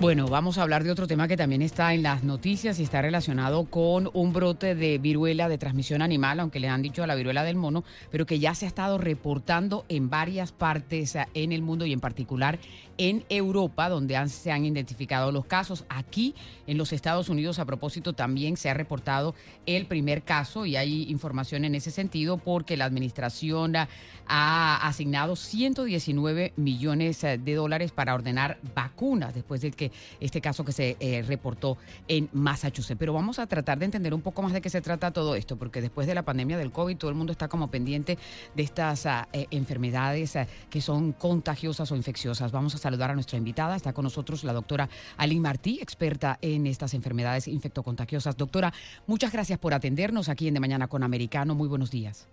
[0.00, 3.02] Bueno, vamos a hablar de otro tema que también está en las noticias y está
[3.02, 7.14] relacionado con un brote de viruela de transmisión animal, aunque le han dicho a la
[7.14, 11.52] viruela del mono, pero que ya se ha estado reportando en varias partes eh, en
[11.52, 12.58] el mundo y en particular
[12.96, 15.84] en Europa, donde se han identificado los casos.
[15.90, 16.34] Aquí
[16.66, 19.34] en los Estados Unidos, a propósito, también se ha reportado
[19.66, 26.54] el primer caso y hay información en ese sentido porque la administración ha asignado 119
[26.56, 29.89] millones eh, de dólares para ordenar vacunas después de que
[30.20, 32.98] este caso que se eh, reportó en Massachusetts.
[32.98, 35.56] Pero vamos a tratar de entender un poco más de qué se trata todo esto,
[35.56, 38.18] porque después de la pandemia del COVID todo el mundo está como pendiente
[38.54, 42.52] de estas ah, eh, enfermedades ah, que son contagiosas o infecciosas.
[42.52, 43.76] Vamos a saludar a nuestra invitada.
[43.76, 48.36] Está con nosotros la doctora Ali Martí, experta en estas enfermedades infectocontagiosas.
[48.36, 48.72] Doctora,
[49.06, 51.54] muchas gracias por atendernos aquí en De Mañana con Americano.
[51.54, 52.28] Muy buenos días.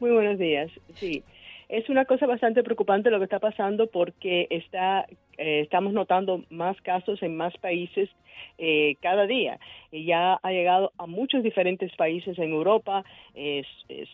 [0.00, 0.70] Muy buenos días.
[0.98, 1.22] Sí,
[1.70, 5.06] es una cosa bastante preocupante lo que está pasando porque está,
[5.38, 8.10] eh, estamos notando más casos en más países
[8.58, 9.60] eh, cada día.
[9.92, 13.04] Y ya ha llegado a muchos diferentes países en Europa,
[13.34, 13.62] eh,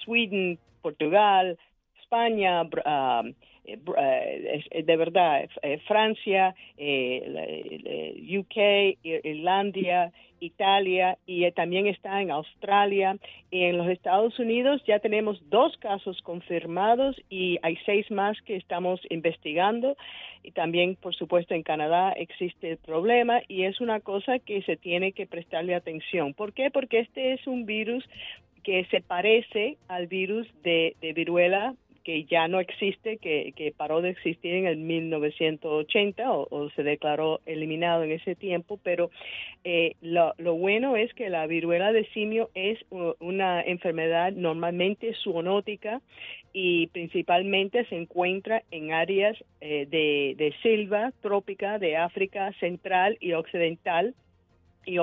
[0.04, 1.58] Sweden, Portugal,
[1.98, 3.34] España, uh,
[3.66, 5.48] de verdad,
[5.86, 8.56] Francia, UK,
[9.02, 13.16] Irlanda, Italia y también está en Australia.
[13.50, 18.56] Y en los Estados Unidos ya tenemos dos casos confirmados y hay seis más que
[18.56, 19.96] estamos investigando.
[20.42, 24.76] Y también, por supuesto, en Canadá existe el problema y es una cosa que se
[24.76, 26.34] tiene que prestarle atención.
[26.34, 26.70] ¿Por qué?
[26.70, 28.04] Porque este es un virus
[28.62, 31.74] que se parece al virus de, de viruela
[32.06, 37.40] que ya no existe, que, paró de existir en el 1980 o, o, se declaró
[37.46, 39.10] eliminado en ese tiempo, pero
[39.64, 42.78] eh, lo, bueno es que la viruela de simio es
[43.18, 46.00] una enfermedad normalmente zoonótica
[46.52, 54.14] y principalmente se encuentra en áreas eh, de, selva trópica de África central y occidental
[54.84, 55.00] y,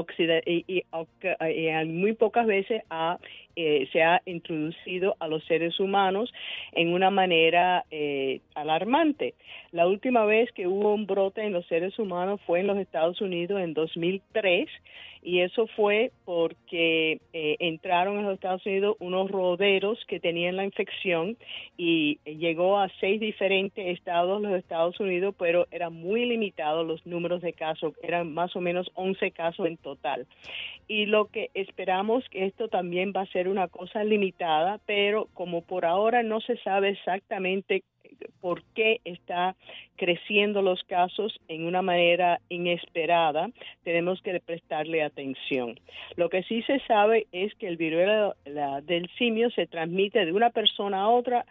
[0.47, 3.19] y, y, muy pocas veces ha,
[3.56, 6.34] eh, se ha introducido a los seres humanos
[6.72, 9.36] en una manera eh, alarmante.
[9.72, 13.22] La última vez que hubo un brote en los seres humanos fue en los Estados
[13.22, 14.69] Unidos en 2003
[15.24, 20.66] y eso fue porque eh, entraron en los Estados Unidos unos roderos que tenían la
[20.66, 21.38] infección
[21.78, 27.42] y llegó a seis diferentes estados los Estados Unidos, pero era muy limitado los números
[27.42, 30.28] de casos, eran más o menos 11 casos en total.
[30.88, 35.64] Y lo que esperamos que esto también va a ser una cosa limitada, pero como
[35.64, 37.84] por ahora no se sabe exactamente
[38.41, 39.56] por qué está
[39.95, 43.50] creciendo los casos en una manera inesperada,
[43.84, 45.79] tenemos que prestarle atención.
[46.16, 48.33] Lo que sí se sabe es que el virus
[48.83, 51.45] del simio se transmite de una persona a otra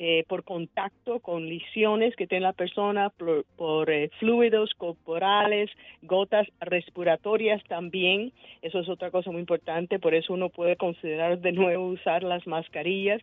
[0.00, 3.10] eh, por contacto con lesiones que tiene la persona,
[3.56, 5.70] por, eh, fluidos corporales,
[6.02, 8.32] gotas respiratorias también.
[8.62, 12.46] Eso es otra cosa muy importante, por eso uno puede considerar de nuevo usar las
[12.46, 13.20] mascarillas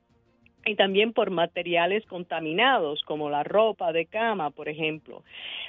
[0.66, 5.24] y también por materiales contaminados como la ropa de cama, por ejemplo.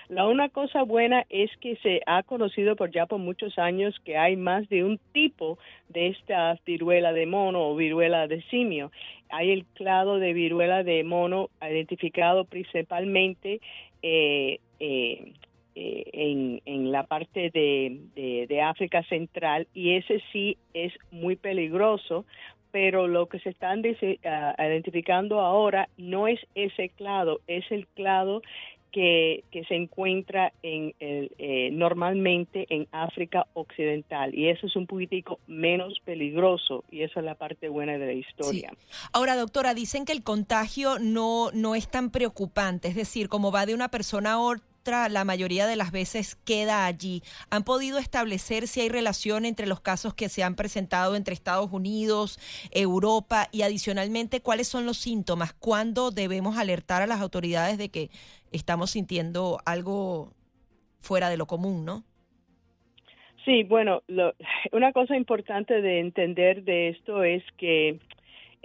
[0.09, 4.17] La una cosa buena es que se ha conocido por ya por muchos años que
[4.17, 5.59] hay más de un tipo
[5.89, 8.91] de esta viruela de mono o viruela de simio.
[9.31, 13.61] Hay el clado de viruela de mono identificado principalmente
[14.03, 15.33] eh, eh,
[15.75, 21.37] eh, en, en, la parte de, de, de, África Central y ese sí es muy
[21.37, 22.25] peligroso
[22.77, 23.83] pero lo que se están
[24.27, 28.43] ah, identificando ahora no es ese clado, es el clado
[28.93, 34.87] que, que se encuentra en el, eh, normalmente en África Occidental y eso es un
[34.87, 38.71] poquitico menos peligroso y esa es la parte buena de la historia.
[39.15, 43.65] Ahora, doctora, dicen que el contagio no, no es tan preocupante, es decir, como va
[43.65, 47.23] de una persona a otra, la mayoría de las veces queda allí.
[47.51, 51.73] ¿Han podido establecer si hay relación entre los casos que se han presentado entre Estados
[51.73, 52.39] Unidos,
[52.71, 55.53] Europa y adicionalmente cuáles son los síntomas?
[55.53, 58.11] ¿Cuándo debemos alertar a las autoridades de que
[58.53, 60.33] estamos sintiendo algo
[61.01, 62.05] fuera de lo común, ¿no?
[63.45, 64.03] Sí, bueno,
[64.73, 68.01] una cosa importante de entender de esto es que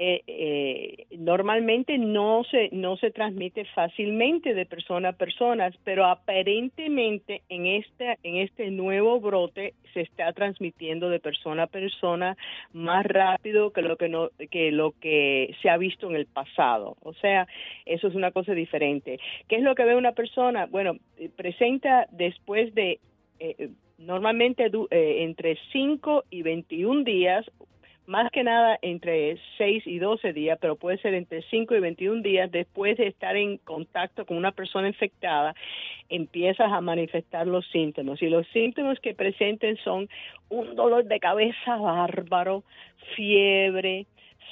[0.04, 7.44] eh, eh, normalmente no se no se transmite fácilmente de persona a persona, pero aparentemente
[7.50, 12.36] en este en este nuevo brote se está transmitiendo de persona a persona
[12.74, 16.98] más rápido que lo que no que lo que se ha visto en el pasado.
[17.04, 17.48] O sea,
[17.86, 19.20] eso es una cosa diferente.
[19.48, 20.66] ¿Qué es lo que ve una persona?
[20.66, 23.00] Bueno, eh, presenta después de
[23.40, 23.70] eh,
[24.00, 27.46] normalmente eh, entre 5 y 21 días
[28.12, 32.22] más que nada entre 6 y 12 días, pero puede ser entre 5 y 21
[32.22, 35.56] días después de estar en contacto con una persona infectada,
[36.10, 38.22] empiezas a manifestar los síntomas.
[38.22, 40.10] Y los síntomas que presenten son
[40.50, 42.66] un dolor de cabeza bárbaro,
[43.16, 44.08] fiebre,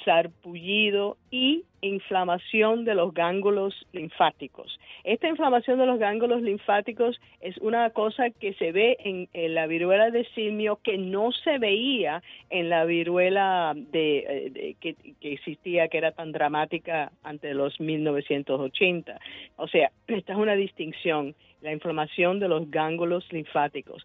[0.06, 4.78] sarpullido y inflamación de los gángulos linfáticos.
[5.04, 10.10] Esta inflamación de los gángulos linfáticos es una cosa que se ve en, la viruela
[10.10, 16.12] de simio que no se veía en la viruela de, eh, que, existía, que era
[16.12, 19.18] tan dramática ante los 1980.
[19.56, 24.04] O sea, esta es una distinción la inflamación de los gángulos linfáticos.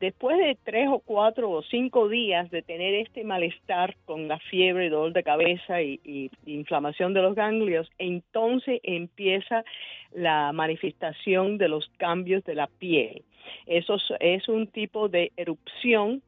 [0.00, 4.90] Después de tres o cuatro o cinco días de tener este malestar con la fiebre,
[4.90, 9.64] dolor de cabeza y, inflamación de los ganglios, entonces empieza
[10.12, 13.22] la manifestación de los cambios de la piel.
[13.66, 16.22] Eso es un tipo de erupción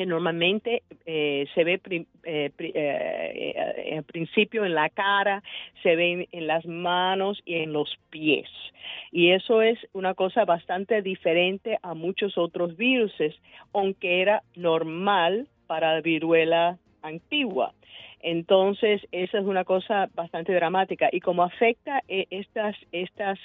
[0.00, 1.78] que normalmente eh, se ve
[2.24, 5.42] eh, eh, en principio en la cara,
[5.82, 8.48] se ve en, las manos y en los pies.
[9.12, 13.12] Y eso es una cosa bastante diferente a muchos otros virus,
[13.74, 17.72] aunque era normal para la viruela antigua.
[18.22, 21.08] Entonces, esa es una cosa bastante dramática.
[21.10, 23.38] Y como afecta estas, estas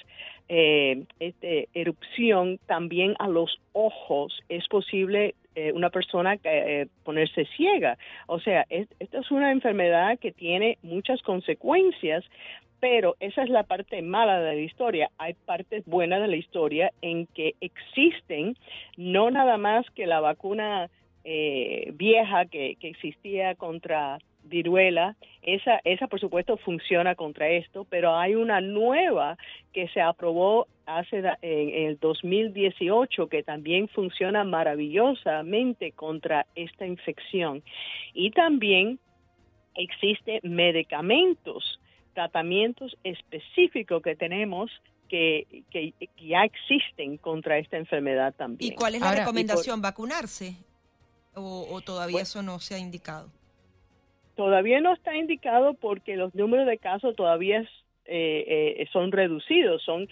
[0.48, 7.96] este, erupción también a los ojos, es posible eh, una persona eh, ponerse ciega.
[8.26, 12.24] O sea, esta es una enfermedad que tiene muchas consecuencias,
[12.78, 15.10] pero esa es la parte mala de la historia.
[15.16, 18.54] Hay partes buenas de la historia en que existen
[18.98, 20.90] no nada más que la vacuna
[21.28, 28.16] eh, vieja que, que existía contra viruela, esa, esa por supuesto funciona contra esto, pero
[28.16, 29.36] hay una nueva
[29.72, 37.64] que se aprobó hace en el 2018 que también funciona maravillosamente contra esta infección.
[38.14, 39.00] Y también
[39.74, 41.80] existen medicamentos,
[42.14, 44.70] tratamientos específicos que tenemos
[45.08, 48.72] que, que, ya existen contra esta enfermedad también.
[48.72, 49.82] ¿Y cuál es la recomendación?
[49.82, 50.56] ¿Vacunarse?
[51.38, 53.28] ¿O, todavía eso no se ha indicado?
[54.36, 57.60] Todavía no está indicado porque los números de casos todavía
[58.06, 60.08] eh, eh, son reducidos, son,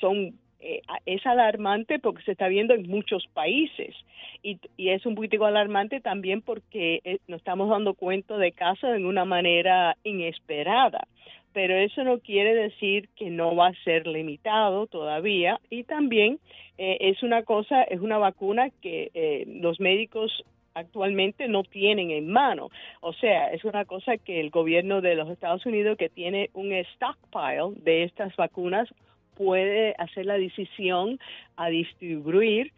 [0.00, 3.94] son eh, es alarmante porque se está viendo en muchos países
[4.42, 9.04] y, y es un poquitico alarmante también porque nos estamos dando cuenta de casos en
[9.04, 11.06] una manera inesperada
[11.52, 16.38] pero eso no quiere decir que no va a ser limitado todavía y también
[16.76, 20.44] es una cosa es una vacuna que los médicos
[20.78, 22.70] actualmente no tienen en mano.
[23.00, 26.72] O sea, es una cosa que el gobierno de los Estados Unidos que tiene un
[26.72, 28.88] stockpile de estas vacunas
[29.36, 31.18] puede hacer la decisión
[31.56, 32.72] a distribuir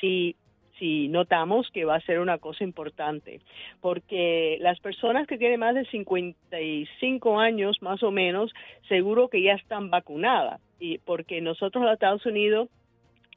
[0.00, 0.36] si
[0.78, 3.40] si notamos que va a ser una cosa importante,
[3.80, 8.52] porque las personas que tienen más de 55 años más o menos,
[8.88, 12.68] seguro que ya están vacunadas, y porque nosotros en Estados Unidos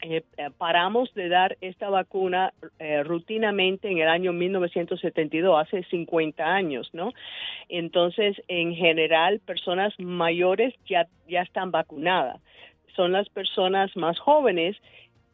[0.02, 0.24] eh,
[0.58, 7.12] paramos de dar esta vacuna eh, rutinamente en el año 1972, hace 50 años, ¿no?
[7.68, 12.40] Entonces, en general, personas mayores ya, ya están vacunadas.
[12.96, 14.78] Son las personas más jóvenes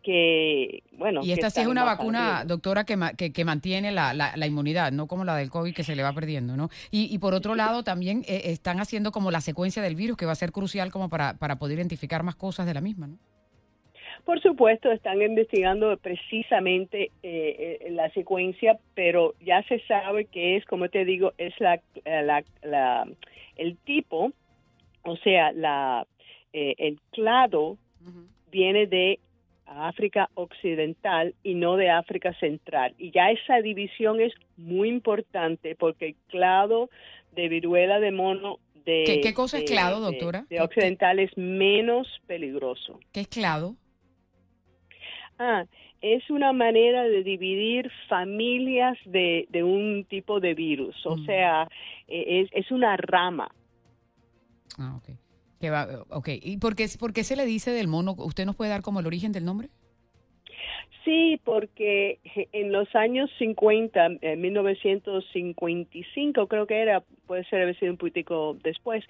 [0.06, 1.22] que, bueno...
[1.24, 2.96] Y esta sí es una vacuna, doctora, que,
[3.34, 6.56] que, mantiene la, la, inmunidad, no como la del COVID que se le va perdiendo,
[6.56, 6.70] ¿no?
[6.92, 10.34] Y, y por otro lado, también están haciendo como la secuencia del virus, que va
[10.34, 13.18] a ser crucial como para, para poder identificar más cosas de la misma, ¿no?
[14.26, 20.66] Por supuesto, están investigando precisamente eh, eh, la secuencia, pero ya se sabe que es,
[20.66, 23.08] como te digo, es la, la,
[23.56, 24.32] el tipo,
[25.04, 26.08] o sea, la,
[26.54, 27.78] eh, el clado
[28.52, 29.20] viene de
[29.76, 32.94] África Occidental y no de África Central.
[32.98, 36.90] Y ya esa división es muy importante porque el clado
[37.34, 39.20] de viruela de mono de...
[39.22, 40.46] ¿Qué, cosa es clado, doctora?
[40.50, 43.00] De, occidental es menos peligroso.
[43.12, 43.76] ¿Qué es clado?
[45.38, 45.66] Ah,
[46.02, 51.26] es una manera de dividir familias de, de un tipo de virus, o mm.
[51.26, 51.68] sea,
[52.08, 53.50] e, es, es, una rama.
[54.78, 55.10] Ah, ok.
[55.60, 56.40] Que va, okay.
[56.44, 58.16] ¿Y por qué, por qué se le dice del mono?
[58.18, 59.70] ¿Usted nos puede dar como el origen del nombre?
[61.06, 62.18] Sí, porque
[62.52, 68.58] en los años 50, en 1955 creo que era, puede ser haber sido un poquitico
[68.64, 69.06] después,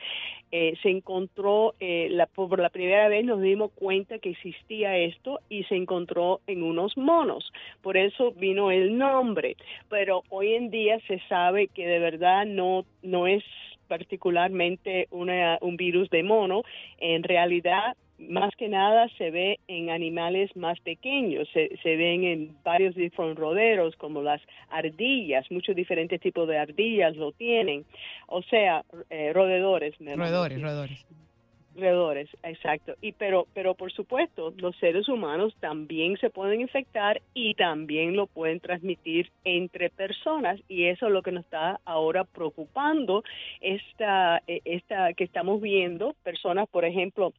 [0.52, 5.40] eh, se encontró, eh, la, por la primera vez nos dimos cuenta que existía esto
[5.48, 7.54] y se encontró en unos monos.
[7.82, 9.56] Por eso vino el nombre.
[9.90, 13.46] Pero hoy en día se sabe que de verdad no, no es
[13.88, 16.64] particularmente una, un virus de mono.
[16.98, 22.96] En realidad más que nada se ve en animales más pequeños, se, ven en varios
[22.96, 27.86] diferentes roderos como las ardillas, muchos diferentes tipos de ardillas lo tienen,
[28.28, 29.96] o sea, eh, roedores.
[30.00, 31.06] Roedores, roedores.
[32.44, 32.96] Exacto.
[33.02, 38.28] Y pero, pero por supuesto, los seres humanos también se pueden infectar y también lo
[38.28, 43.24] pueden transmitir entre personas y eso es lo que nos está ahora preocupando
[43.62, 47.34] esta, e, esta que estamos viendo personas, por ejemplo,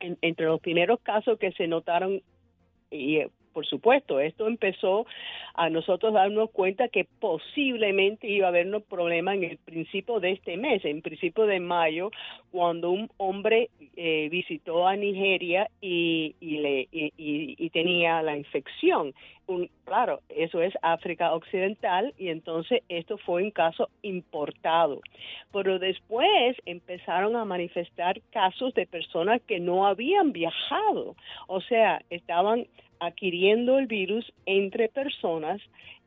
[0.00, 2.22] entre los primeros casos que se notaron,
[2.90, 5.04] y eh, por supuesto, esto empezó
[5.54, 10.30] a nosotros darnos cuenta que posiblemente iba a haber un problema en el principio de
[10.30, 12.12] este mes, en principio de mayo,
[12.52, 19.12] cuando un hombre eh, visitó a Nigeria y, le, y, tenía la infección.
[19.48, 25.00] Un, claro, eso es África Occidental y entonces esto fue un caso importado.
[25.52, 31.16] Pero después empezaron a manifestar casos de personas que no habían viajado,
[31.48, 32.68] o sea, estaban
[33.00, 35.60] adquiriendo el virus entre personas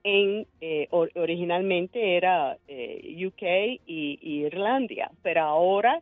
[0.04, 6.00] en eh, originalmente era eh, UK y, y, Irlandia, pero ahora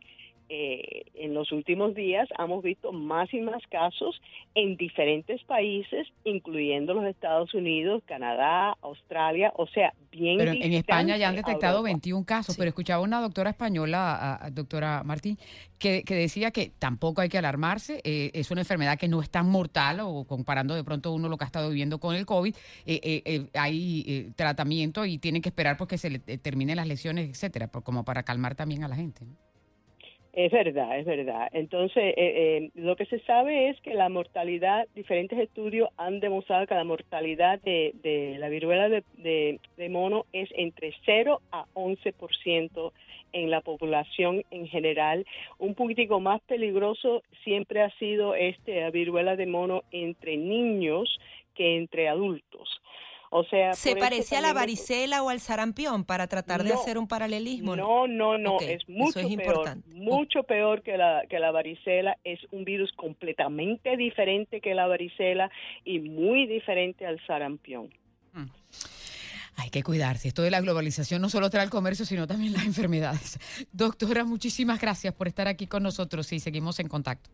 [0.52, 4.20] eh, en los últimos días hemos visto más y más casos
[4.56, 10.38] en diferentes países, incluyendo los Estados Unidos, Canadá, Australia, o sea, bien.
[10.38, 15.38] Pero en España ya han detectado 21 casos, pero escuchaba una doctora española, doctora Martín,
[15.78, 19.48] que, decía que tampoco hay que alarmarse, eh, es una enfermedad que no es tan
[19.48, 23.46] mortal, o comparando de pronto uno lo que ha estado viviendo con el COVID, eh,
[23.54, 28.24] hay tratamiento y tienen que esperar porque se le terminen las lesiones, etcétera, como para
[28.24, 29.24] calmar también a la gente.
[30.42, 31.50] Es verdad, es verdad.
[31.52, 36.66] Entonces, eh, eh, lo que se sabe es que la mortalidad, diferentes estudios han demostrado
[36.66, 42.92] que la mortalidad de, la viruela de, mono es entre 0 a 11%
[43.34, 45.26] en la población en general.
[45.58, 51.20] Un poquitico más peligroso siempre ha sido este viruela de mono entre niños
[51.54, 52.80] que entre adultos.
[53.32, 57.06] O sea, ¿se parece a la varicela o al sarampión para tratar de hacer un
[57.06, 57.76] paralelismo?
[57.76, 62.64] No, no, no, es mucho peor, mucho peor que la que la varicela, es un
[62.64, 65.48] virus completamente diferente que la varicela
[65.84, 67.94] y muy diferente al sarampión.
[68.32, 68.46] Mm.
[69.56, 70.26] Hay que cuidarse.
[70.26, 73.38] Esto de la globalización no solo trae el comercio, sino también las enfermedades.
[73.70, 77.30] Doctora, muchísimas gracias por estar aquí con nosotros y seguimos en contacto.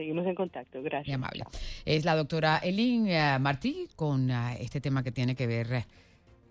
[0.00, 1.14] Seguimos en contacto, gracias.
[1.14, 1.44] Amable.
[1.84, 5.86] Es la doctora Elin eh, Martí con eh, este tema que tiene que ver eh,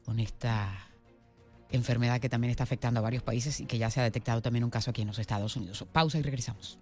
[0.05, 0.71] con esta
[1.71, 4.63] enfermedad que también está afectando a varios países y que ya se ha detectado también
[4.63, 5.83] un caso aquí en los Estados Unidos.
[5.91, 6.77] Pausa y regresamos.